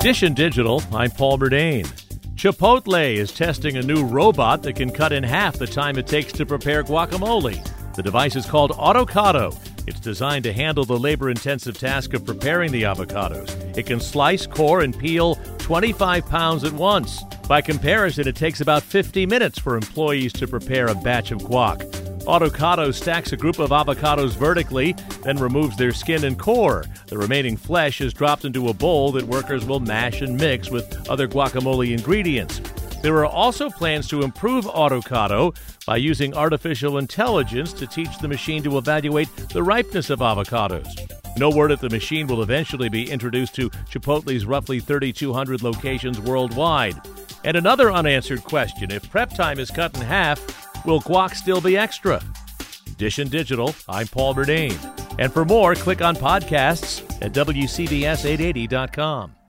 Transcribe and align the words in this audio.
Dish 0.00 0.20
Digital, 0.20 0.82
I'm 0.94 1.10
Paul 1.10 1.36
Murnane. 1.36 1.84
Chipotle 2.34 3.16
is 3.16 3.32
testing 3.32 3.76
a 3.76 3.82
new 3.82 4.02
robot 4.02 4.62
that 4.62 4.72
can 4.72 4.90
cut 4.90 5.12
in 5.12 5.22
half 5.22 5.58
the 5.58 5.66
time 5.66 5.98
it 5.98 6.06
takes 6.06 6.32
to 6.32 6.46
prepare 6.46 6.82
guacamole. 6.82 7.62
The 7.94 8.02
device 8.02 8.34
is 8.34 8.46
called 8.46 8.70
Autocado. 8.70 9.54
It's 9.86 10.00
designed 10.00 10.44
to 10.44 10.54
handle 10.54 10.86
the 10.86 10.98
labor 10.98 11.28
intensive 11.28 11.78
task 11.78 12.14
of 12.14 12.24
preparing 12.24 12.72
the 12.72 12.84
avocados. 12.84 13.50
It 13.76 13.84
can 13.84 14.00
slice, 14.00 14.46
core, 14.46 14.80
and 14.80 14.98
peel 14.98 15.34
25 15.58 16.24
pounds 16.24 16.64
at 16.64 16.72
once. 16.72 17.22
By 17.46 17.60
comparison, 17.60 18.26
it 18.26 18.36
takes 18.36 18.62
about 18.62 18.82
50 18.82 19.26
minutes 19.26 19.58
for 19.58 19.76
employees 19.76 20.32
to 20.32 20.48
prepare 20.48 20.86
a 20.86 20.94
batch 20.94 21.30
of 21.30 21.40
guac. 21.40 21.99
Autocado 22.30 22.94
stacks 22.94 23.32
a 23.32 23.36
group 23.36 23.58
of 23.58 23.70
avocados 23.70 24.36
vertically, 24.36 24.94
then 25.24 25.36
removes 25.36 25.76
their 25.76 25.90
skin 25.90 26.22
and 26.22 26.38
core. 26.38 26.84
The 27.08 27.18
remaining 27.18 27.56
flesh 27.56 28.00
is 28.00 28.14
dropped 28.14 28.44
into 28.44 28.68
a 28.68 28.72
bowl 28.72 29.10
that 29.12 29.24
workers 29.24 29.64
will 29.64 29.80
mash 29.80 30.20
and 30.20 30.38
mix 30.38 30.70
with 30.70 31.10
other 31.10 31.26
guacamole 31.26 31.92
ingredients. 31.92 32.60
There 33.02 33.16
are 33.16 33.26
also 33.26 33.68
plans 33.68 34.06
to 34.10 34.22
improve 34.22 34.66
Autocado 34.66 35.56
by 35.86 35.96
using 35.96 36.32
artificial 36.36 36.98
intelligence 36.98 37.72
to 37.72 37.86
teach 37.88 38.16
the 38.18 38.28
machine 38.28 38.62
to 38.62 38.78
evaluate 38.78 39.34
the 39.52 39.64
ripeness 39.64 40.08
of 40.08 40.20
avocados. 40.20 40.86
No 41.36 41.50
word 41.50 41.72
if 41.72 41.80
the 41.80 41.90
machine 41.90 42.28
will 42.28 42.44
eventually 42.44 42.88
be 42.88 43.10
introduced 43.10 43.56
to 43.56 43.70
Chipotle's 43.90 44.44
roughly 44.44 44.78
3,200 44.78 45.62
locations 45.62 46.20
worldwide. 46.20 46.94
And 47.42 47.56
another 47.56 47.90
unanswered 47.90 48.44
question 48.44 48.92
if 48.92 49.10
prep 49.10 49.34
time 49.34 49.58
is 49.58 49.72
cut 49.72 49.96
in 49.96 50.02
half, 50.02 50.69
will 50.84 51.00
guac 51.00 51.34
still 51.34 51.60
be 51.60 51.76
extra? 51.76 52.22
Dish 52.96 53.18
and 53.18 53.30
Digital, 53.30 53.74
I'm 53.88 54.06
Paul 54.06 54.34
Murnane. 54.34 54.78
And 55.18 55.32
for 55.32 55.44
more, 55.44 55.74
click 55.74 56.02
on 56.02 56.16
podcasts 56.16 57.02
at 57.22 57.32
WCBS880.com. 57.32 59.39